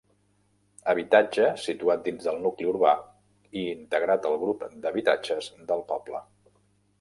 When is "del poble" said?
5.71-6.25